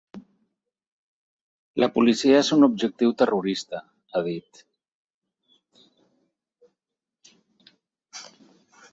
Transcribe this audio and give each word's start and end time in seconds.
La 1.81 1.89
policia 1.97 2.39
és 2.43 2.47
un 2.55 2.67
objectiu 2.67 3.11
terrorista, 3.19 3.81
ha 4.11 4.23
dit. 4.29 4.63